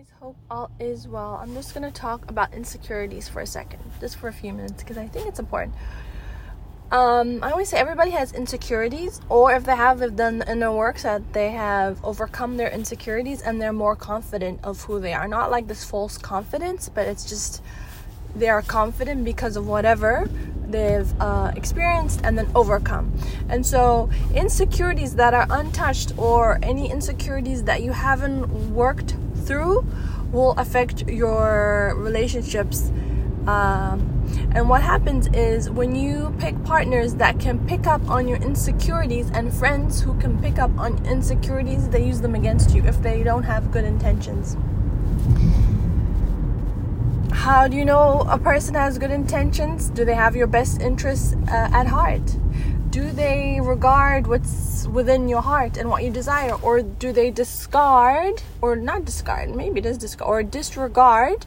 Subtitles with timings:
[0.00, 1.38] guys hope all is well.
[1.42, 4.96] I'm just to talk about insecurities for a second just for a few minutes because
[4.96, 5.74] i think it's important.
[6.90, 11.02] Um, i always say everybody has insecurities or if they have they've done inner works
[11.02, 15.28] that they have overcome their insecurities and they're more confident of who they are.
[15.28, 17.62] Not like this false confidence but it's just
[18.34, 20.30] they are confident because of whatever
[20.66, 23.12] they've uh, experienced and then overcome.
[23.48, 29.86] And so, insecurities that are untouched or any insecurities that you haven't worked through
[30.32, 32.90] will affect your relationships.
[33.46, 34.06] Um,
[34.54, 39.30] and what happens is when you pick partners that can pick up on your insecurities
[39.30, 43.22] and friends who can pick up on insecurities, they use them against you if they
[43.22, 44.56] don't have good intentions.
[47.32, 49.88] How do you know a person has good intentions?
[49.88, 52.36] Do they have your best interests uh, at heart?
[52.90, 56.54] Do they regard what's within your heart and what you desire?
[56.54, 61.46] Or do they discard, or not discard, maybe it is discard, or disregard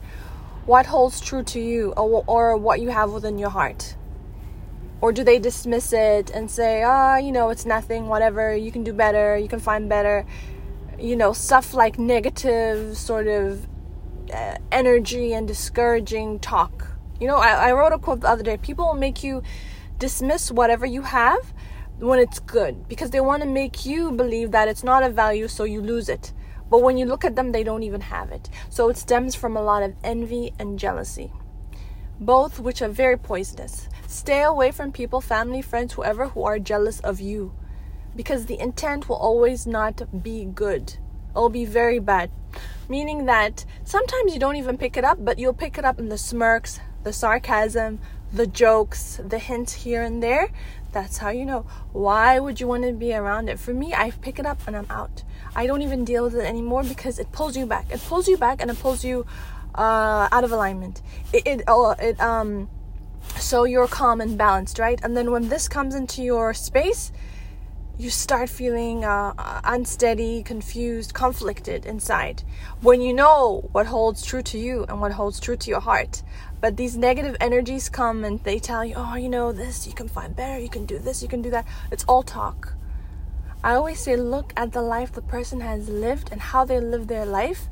[0.65, 3.97] what holds true to you or, or what you have within your heart?
[5.01, 8.71] Or do they dismiss it and say, ah, oh, you know, it's nothing, whatever, you
[8.71, 10.25] can do better, you can find better?
[10.97, 13.67] You know, stuff like negative sort of
[14.33, 16.87] uh, energy and discouraging talk.
[17.19, 19.43] You know, I, I wrote a quote the other day people make you
[20.03, 21.53] dismiss whatever you have
[21.97, 25.47] when it's good because they want to make you believe that it's not a value,
[25.47, 26.33] so you lose it.
[26.69, 28.49] But when you look at them, they don't even have it.
[28.69, 31.31] So it stems from a lot of envy and jealousy,
[32.19, 33.87] both which are very poisonous.
[34.05, 37.53] Stay away from people, family, friends, whoever who are jealous of you
[38.15, 40.97] because the intent will always not be good.
[41.31, 42.29] It'll be very bad.
[42.89, 46.09] Meaning that sometimes you don't even pick it up, but you'll pick it up in
[46.09, 47.99] the smirks, the sarcasm,
[48.33, 50.49] the jokes, the hints here and there.
[50.91, 51.65] That's how you know.
[51.91, 53.59] Why would you want to be around it?
[53.59, 55.23] For me, I pick it up and I'm out.
[55.55, 57.91] I don't even deal with it anymore because it pulls you back.
[57.91, 59.25] It pulls you back and it pulls you
[59.75, 61.01] uh, out of alignment.
[61.31, 62.69] It, it, oh, it um,
[63.37, 64.99] so you're calm and balanced, right?
[65.03, 67.11] And then when this comes into your space,
[67.97, 69.33] you start feeling uh,
[69.63, 72.41] unsteady, confused, conflicted inside
[72.81, 76.23] when you know what holds true to you and what holds true to your heart.
[76.59, 80.07] But these negative energies come and they tell you, oh, you know, this, you can
[80.07, 81.67] find better, you can do this, you can do that.
[81.91, 82.73] It's all talk.
[83.63, 87.07] I always say, look at the life the person has lived and how they live
[87.07, 87.67] their life.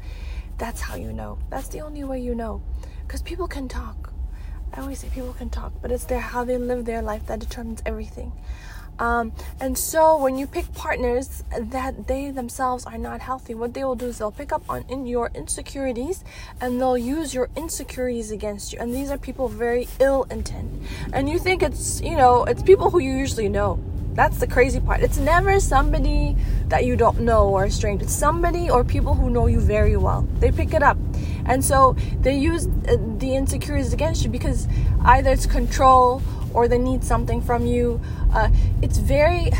[0.57, 1.39] That's how you know.
[1.49, 2.61] That's the only way you know.
[3.07, 4.13] Because people can talk.
[4.73, 7.39] I always say people can talk, but it's their how they live their life that
[7.39, 8.31] determines everything.
[8.99, 13.83] Um, and so when you pick partners that they themselves are not healthy, what they
[13.83, 16.23] will do is they'll pick up on in your insecurities
[16.59, 18.79] and they'll use your insecurities against you.
[18.79, 20.83] And these are people very ill intent.
[21.13, 23.79] And you think it's, you know, it's people who you usually know.
[24.13, 25.01] That's the crazy part.
[25.01, 26.35] It's never somebody
[26.67, 28.03] that you don't know or a stranger.
[28.03, 30.27] It's somebody or people who know you very well.
[30.39, 30.97] They pick it up.
[31.45, 34.67] And so they use uh, the insecurities against you because
[35.05, 36.21] either it's control
[36.53, 38.01] or they need something from you.
[38.33, 38.49] Uh,
[38.81, 39.51] it's very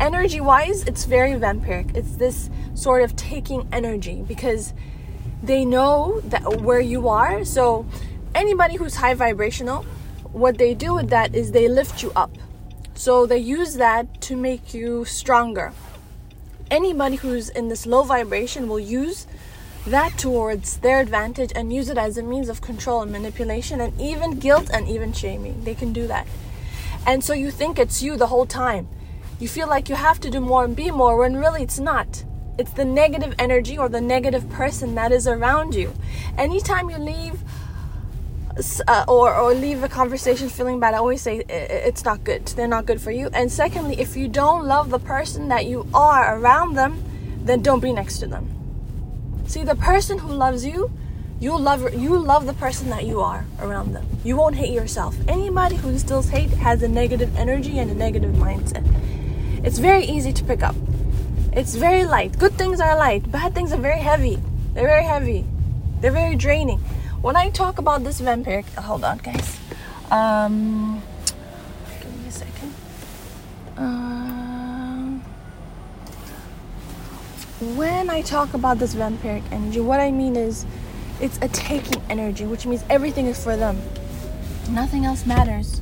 [0.00, 1.96] energy wise, it's very vampiric.
[1.96, 4.72] It's this sort of taking energy because
[5.42, 7.44] they know that where you are.
[7.44, 7.86] So
[8.34, 9.84] anybody who's high vibrational,
[10.32, 12.32] what they do with that is they lift you up.
[12.94, 15.72] So they use that to make you stronger.
[16.70, 19.26] Anybody who's in this low vibration will use
[19.86, 23.98] that towards their advantage and use it as a means of control and manipulation and
[24.00, 25.62] even guilt and even shaming.
[25.64, 26.26] They can do that.
[27.06, 28.88] And so you think it's you the whole time.
[29.38, 32.24] You feel like you have to do more and be more when really it's not.
[32.56, 35.92] It's the negative energy or the negative person that is around you.
[36.38, 37.42] Anytime you leave
[38.86, 42.46] uh, or, or leave a conversation feeling bad, I always say it's not good.
[42.46, 43.28] They're not good for you.
[43.34, 47.02] And secondly, if you don't love the person that you are around them,
[47.44, 48.53] then don't be next to them.
[49.46, 50.90] See, the person who loves you,
[51.40, 54.06] you love you love the person that you are around them.
[54.24, 55.14] You won't hate yourself.
[55.28, 58.84] Anybody who instills hate has a negative energy and a negative mindset.
[59.64, 60.74] It's very easy to pick up.
[61.52, 62.38] It's very light.
[62.38, 63.30] Good things are light.
[63.30, 64.38] Bad things are very heavy.
[64.74, 65.44] They're very heavy.
[66.00, 66.78] They're very draining.
[67.20, 69.58] When I talk about this vampiric, hold on, guys.
[70.10, 71.02] Um,
[72.00, 72.74] give me a second.
[73.76, 74.23] Uh,
[77.76, 80.66] when I talk about this vampiric energy, what I mean is
[81.20, 83.80] it's a taking energy, which means everything is for them.
[84.70, 85.80] Nothing else matters.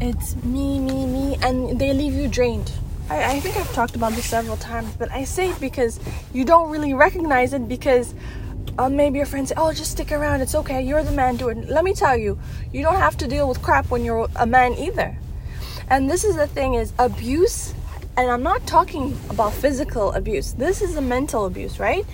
[0.00, 2.72] It's me, me, me, and they leave you drained.
[3.10, 6.00] I, I think I've talked about this several times, but I say it because
[6.32, 8.14] you don't really recognize it because
[8.78, 11.48] uh, maybe your friends say, oh, just stick around, it's okay, you're the man, do
[11.48, 11.68] it.
[11.68, 12.38] Let me tell you,
[12.72, 15.18] you don't have to deal with crap when you're a man either.
[15.90, 17.74] And this is the thing is abuse
[18.18, 20.52] and I'm not talking about physical abuse.
[20.52, 22.04] This is a mental abuse, right?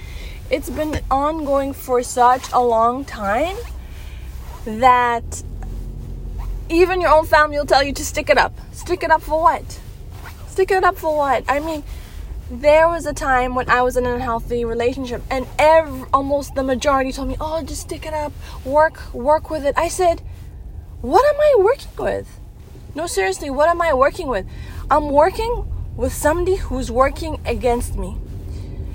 [0.51, 3.57] it's been ongoing for such a long time
[4.65, 5.43] that
[6.69, 8.55] even your own family will tell you to stick it up.
[8.73, 9.81] Stick it up for what?
[10.49, 11.45] Stick it up for what?
[11.49, 11.83] I mean,
[12.51, 16.63] there was a time when I was in an unhealthy relationship, and every, almost the
[16.63, 18.33] majority told me, "Oh, just stick it up,
[18.65, 20.23] work, work with it." I said,
[21.01, 22.29] "What am I working with?"
[22.95, 24.47] No, seriously, what am I working with?
[24.91, 28.17] I'm working with somebody who's working against me.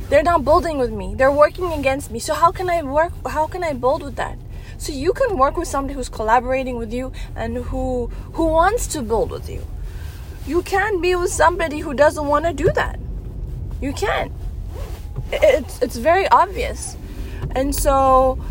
[0.09, 1.15] They're not building with me.
[1.15, 2.19] They're working against me.
[2.19, 3.13] So how can I work?
[3.27, 4.37] How can I build with that?
[4.77, 9.01] So you can work with somebody who's collaborating with you and who who wants to
[9.01, 9.65] build with you.
[10.47, 12.99] You can't be with somebody who doesn't want to do that.
[13.81, 14.31] You can't.
[15.31, 16.97] It's it's very obvious.
[17.51, 18.43] And so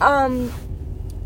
[0.00, 0.52] um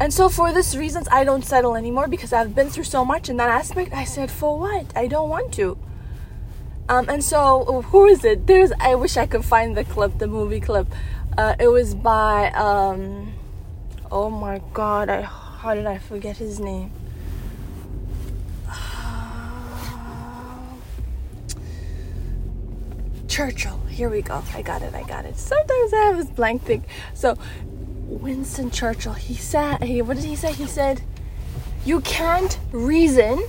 [0.01, 3.29] and so for this reasons I don't settle anymore because I've been through so much
[3.29, 3.93] in that aspect.
[3.93, 4.87] I said, "For what?
[4.97, 5.78] I don't want to."
[6.89, 8.47] Um, and so, who is it?
[8.47, 8.73] There's.
[8.81, 10.87] I wish I could find the clip, the movie clip.
[11.37, 12.51] Uh, it was by.
[12.53, 13.35] Um,
[14.11, 15.11] oh my God!
[15.11, 16.91] I how did I forget his name?
[23.29, 23.79] Churchill.
[23.91, 24.43] Here we go.
[24.55, 24.95] I got it.
[24.95, 25.37] I got it.
[25.37, 26.87] Sometimes I have this blank thing.
[27.13, 27.37] So,
[28.07, 29.13] Winston Churchill.
[29.13, 29.83] He said.
[29.83, 30.01] He.
[30.01, 30.53] What did he say?
[30.53, 31.03] He said,
[31.85, 33.43] "You can't reason."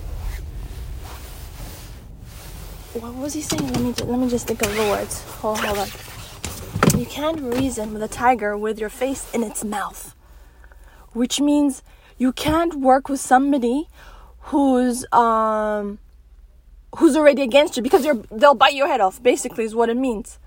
[2.93, 3.71] What was he saying?
[3.73, 5.21] Let me just, let me just think of the words.
[5.41, 5.87] Hold, hold on.
[6.99, 10.15] You can't reason with a tiger with your face in its mouth,
[11.13, 11.83] which means
[12.17, 13.87] you can't work with somebody
[14.49, 15.99] who's um
[16.97, 19.21] who's already against you because you're they'll bite your head off.
[19.21, 20.39] Basically, is what it means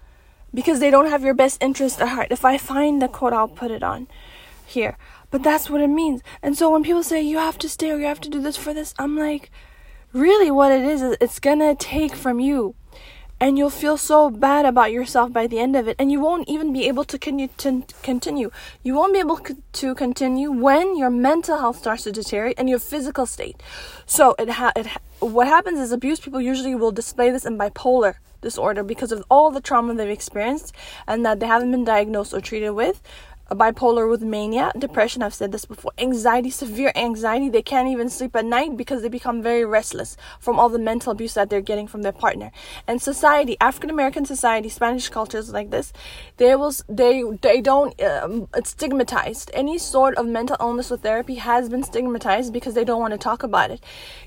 [0.52, 2.28] because they don't have your best interest at heart.
[2.30, 4.08] If I find the quote, I'll put it on
[4.66, 4.96] here.
[5.30, 6.22] But that's what it means.
[6.42, 8.56] And so when people say you have to stay or you have to do this
[8.56, 9.50] for this, I'm like
[10.12, 12.74] really what it is is it's gonna take from you.
[13.40, 15.96] And you'll feel so bad about yourself by the end of it.
[15.98, 18.50] And you won't even be able to continue.
[18.84, 19.40] You won't be able
[19.72, 23.60] to continue when your mental health starts to deteriorate and your physical state.
[24.06, 27.58] So it, ha- it ha- what happens is abuse people usually will display this in
[27.58, 30.74] bipolar disorder because of all the trauma they've experienced
[31.08, 33.02] and that they haven't been diagnosed or treated with
[33.54, 37.49] bipolar with mania, depression, I've said this before, anxiety, severe anxiety.
[37.49, 41.12] They can't even sleep at night because they become very restless from all the mental
[41.12, 42.50] abuse that they're getting from their partner.
[42.87, 45.93] And society, African American society, Spanish cultures like this,
[46.37, 49.50] they will they they don't um, it's stigmatized.
[49.55, 53.19] Any sort of mental illness with therapy has been stigmatized because they don't want to
[53.19, 53.81] talk about it.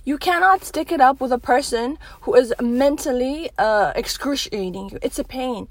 [0.04, 5.00] You cannot stick it up with a person who is mentally uh, excruciating you.
[5.02, 5.68] It's a pain.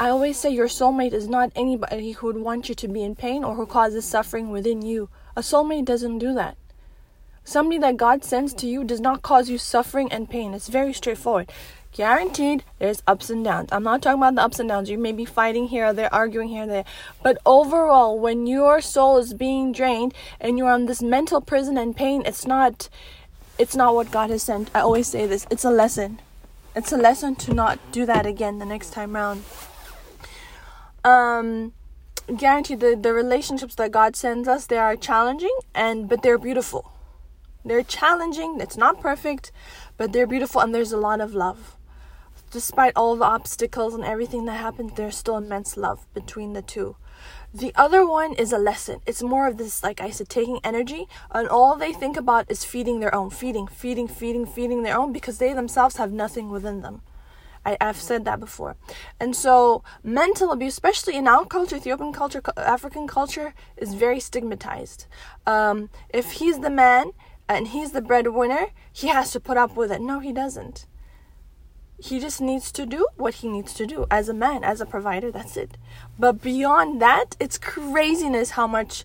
[0.00, 3.14] I always say your soulmate is not anybody who would want you to be in
[3.14, 5.08] pain or who causes suffering within you.
[5.36, 6.56] A soulmate doesn't do that.
[7.44, 10.52] Somebody that God sends to you does not cause you suffering and pain.
[10.52, 11.52] It's very straightforward.
[11.92, 13.68] Guaranteed, there's ups and downs.
[13.70, 14.90] I'm not talking about the ups and downs.
[14.90, 16.84] You may be fighting here or there, arguing here or there.
[17.22, 21.94] But overall, when your soul is being drained and you're on this mental prison and
[21.94, 22.88] pain, it's not
[23.58, 24.70] it's not what God has sent.
[24.74, 25.46] I always say this.
[25.50, 26.20] It's a lesson.
[26.74, 29.44] It's a lesson to not do that again the next time round
[31.04, 31.72] um
[32.36, 36.90] guarantee the, the relationships that God sends us, they are challenging and but they're beautiful.
[37.64, 39.52] They're challenging, it's not perfect,
[39.96, 41.76] but they're beautiful and there's a lot of love.
[42.50, 46.96] Despite all the obstacles and everything that happens, there's still immense love between the two.
[47.52, 49.00] The other one is a lesson.
[49.06, 52.64] It's more of this, like I said, taking energy, and all they think about is
[52.64, 56.82] feeding their own, feeding, feeding, feeding, feeding their own because they themselves have nothing within
[56.82, 57.02] them.
[57.64, 58.76] I, have said that before.
[59.18, 65.06] And so, mental abuse, especially in our culture, Ethiopian culture, African culture, is very stigmatized.
[65.46, 67.12] Um, if he's the man
[67.48, 70.00] and he's the breadwinner, he has to put up with it.
[70.00, 70.86] No, he doesn't.
[71.98, 74.86] He just needs to do what he needs to do as a man, as a
[74.86, 75.30] provider.
[75.30, 75.78] That's it.
[76.18, 79.04] But beyond that, it's craziness how much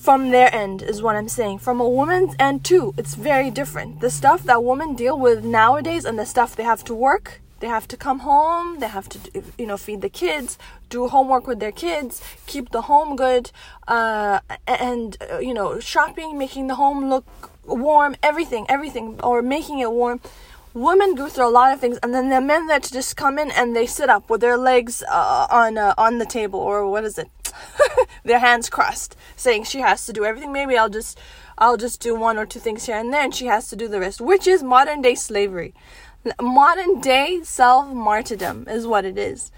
[0.00, 1.58] from their end is what I'm saying.
[1.58, 4.00] From a woman's end too, it's very different.
[4.00, 7.66] The stuff that women deal with nowadays and the stuff they have to work, they
[7.66, 9.18] have to come home, they have to
[9.58, 10.56] you know feed the kids,
[10.88, 13.50] do homework with their kids, keep the home good,
[13.88, 17.26] uh, and uh, you know shopping, making the home look
[17.66, 20.20] warm, everything, everything, or making it warm
[20.72, 23.50] women go through a lot of things and then the men that just come in
[23.50, 27.02] and they sit up with their legs uh, on uh, on the table or what
[27.02, 27.28] is it
[28.24, 30.52] their hands crossed saying she has to do everything.
[30.52, 31.18] Maybe i'll just
[31.58, 33.88] i'll just do one or two things here and there and she has to do
[33.88, 35.74] the rest which is modern day slavery.
[36.40, 39.50] Modern day self martyrdom is what it is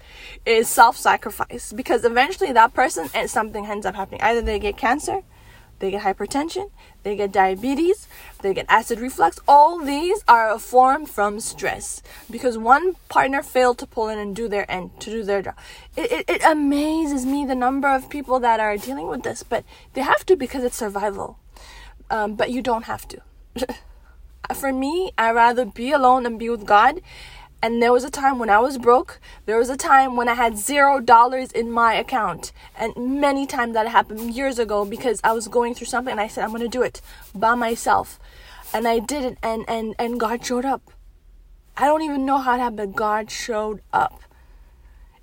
[0.45, 4.21] is self sacrifice because eventually that person and something ends up happening.
[4.21, 5.23] Either they get cancer
[5.83, 6.71] they get hypertension,
[7.03, 8.07] they get diabetes,
[8.41, 9.37] they get acid reflux.
[9.49, 14.33] All these are a form from stress because one partner failed to pull in and
[14.33, 15.55] do their end, to do their job.
[15.97, 19.65] It, it, it amazes me the number of people that are dealing with this, but
[19.93, 21.37] they have to because it's survival.
[22.09, 23.21] Um, but you don't have to.
[24.55, 27.01] For me, i rather be alone and be with God
[27.63, 29.21] and there was a time when I was broke.
[29.45, 32.51] There was a time when I had zero dollars in my account.
[32.77, 36.27] And many times that happened years ago because I was going through something and I
[36.27, 37.01] said, I'm going to do it
[37.33, 38.19] by myself.
[38.73, 40.91] And I did it and, and, and God showed up.
[41.77, 44.19] I don't even know how it happened, but God showed up.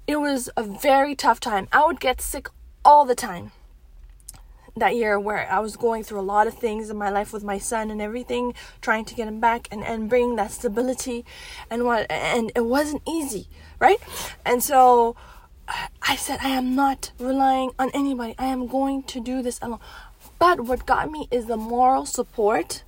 [0.07, 1.69] It was a very tough time.
[1.73, 2.49] I would get sick
[2.87, 3.53] all the time
[4.81, 7.45] that year where I was going through a lot of things in my life with
[7.45, 11.25] my son and everything, trying to get him back and, and bring that stability
[11.71, 13.99] and what and it wasn't easy, right?
[14.45, 15.17] And so
[16.03, 18.35] I said, I am not relying on anybody.
[18.39, 19.81] I am going to do this alone.
[20.39, 22.83] But what got me is the moral support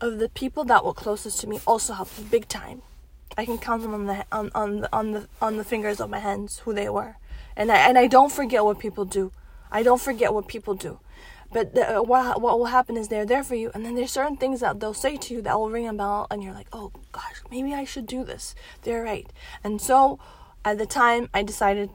[0.00, 2.82] of the people that were closest to me also helped me big time.
[3.36, 6.10] I can count them on the on, on the on the on the fingers of
[6.10, 7.16] my hands who they were.
[7.56, 9.32] And I and I don't forget what people do
[9.72, 11.00] I don't forget what people do.
[11.52, 14.12] But the, uh, what, what will happen is they're there for you, and then there's
[14.12, 16.68] certain things that they'll say to you that will ring a bell, and you're like,
[16.72, 18.54] oh gosh, maybe I should do this.
[18.82, 19.26] They're right.
[19.64, 20.18] And so
[20.64, 21.90] at the time, I decided,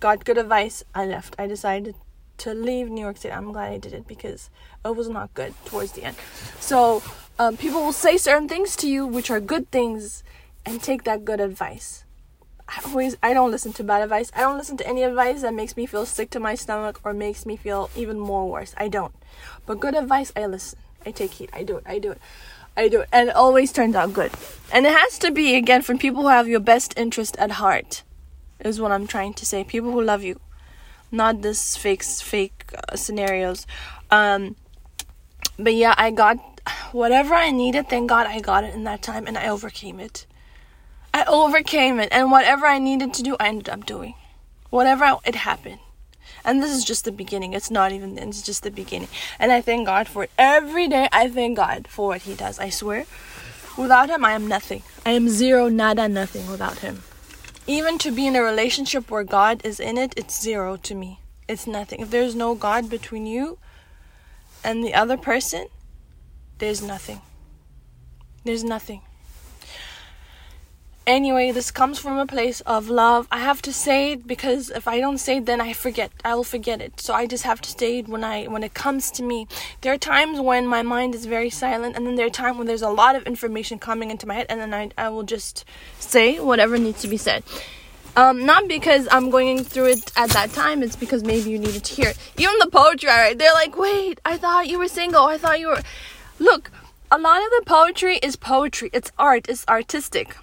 [0.00, 1.36] got good advice, I left.
[1.38, 1.94] I decided
[2.38, 3.32] to leave New York City.
[3.32, 4.50] I'm glad I did it because
[4.84, 6.16] it was not good towards the end.
[6.58, 7.02] So
[7.38, 10.24] um, people will say certain things to you, which are good things,
[10.66, 12.03] and take that good advice.
[12.76, 14.30] I always I don't listen to bad advice.
[14.34, 17.12] I don't listen to any advice that makes me feel sick to my stomach or
[17.12, 18.74] makes me feel even more worse.
[18.76, 19.14] I don't.
[19.66, 20.78] But good advice I listen.
[21.06, 21.50] I take heed.
[21.52, 21.84] I do it.
[21.86, 22.20] I do it.
[22.76, 23.08] I do it.
[23.12, 24.32] And it always turns out good.
[24.72, 28.02] And it has to be again from people who have your best interest at heart.
[28.60, 29.62] Is what I'm trying to say.
[29.62, 30.40] People who love you.
[31.12, 33.66] Not this fake fake uh, scenarios.
[34.10, 34.56] Um
[35.58, 36.38] but yeah, I got
[36.92, 37.88] whatever I needed.
[37.88, 40.26] Thank God I got it in that time and I overcame it.
[41.14, 44.14] I overcame it, and whatever I needed to do, I ended up doing.
[44.70, 45.78] Whatever I, it happened.
[46.44, 47.52] And this is just the beginning.
[47.52, 49.06] It's not even it's just the beginning.
[49.38, 50.30] And I thank God for it.
[50.36, 52.58] Every day I thank God for what He does.
[52.58, 53.06] I swear.
[53.78, 54.82] Without Him, I am nothing.
[55.06, 57.04] I am zero, nada, nothing without Him.
[57.68, 61.20] Even to be in a relationship where God is in it, it's zero to me.
[61.46, 62.00] It's nothing.
[62.00, 63.58] If there's no God between you
[64.64, 65.68] and the other person,
[66.58, 67.20] there's nothing.
[68.42, 69.02] There's nothing.
[71.06, 73.28] Anyway, this comes from a place of love.
[73.30, 76.10] I have to say it because if I don't say it, then I forget.
[76.24, 76.98] I will forget it.
[76.98, 79.46] So I just have to say it when I when it comes to me.
[79.82, 82.66] There are times when my mind is very silent, and then there are times when
[82.66, 85.66] there's a lot of information coming into my head, and then I I will just
[85.98, 87.44] say whatever needs to be said.
[88.16, 90.82] Um, not because I'm going through it at that time.
[90.82, 92.18] It's because maybe you needed to hear it.
[92.38, 93.36] Even the poetry, right?
[93.36, 95.24] They're like, wait, I thought you were single.
[95.24, 95.82] I thought you were.
[96.38, 96.70] Look,
[97.10, 98.88] a lot of the poetry is poetry.
[98.94, 99.50] It's art.
[99.50, 100.36] It's artistic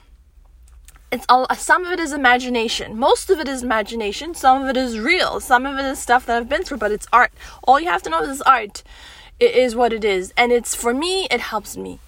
[1.11, 2.97] it's all some of it is imagination.
[2.97, 6.25] Most of it is imagination some of it is real some of it is stuff
[6.25, 7.31] that i've been through but it's art.
[7.63, 8.83] All you have to know is art.
[9.39, 10.33] It is what it is.
[10.37, 11.99] And it's for me it helps me.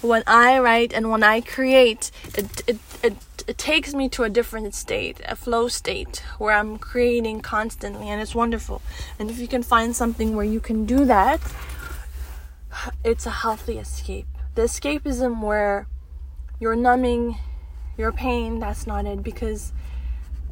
[0.00, 3.14] When i write and when i create it, it, it,
[3.46, 8.20] it takes me to a different state a flow state where i'm creating constantly and
[8.20, 8.80] it's wonderful.
[9.18, 11.40] And if you can find something where you can do that
[13.04, 14.26] it's a healthy escape.
[14.54, 15.86] The escapism where
[16.60, 17.38] you're numbing
[17.96, 19.72] your pain, that's not it because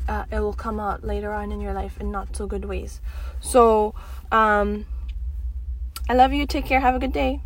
[0.09, 3.00] uh, it will come out later on in your life in not so good ways.
[3.40, 3.94] So,
[4.32, 4.87] um,
[6.09, 6.47] I love you.
[6.47, 6.80] Take care.
[6.80, 7.40] Have a good day.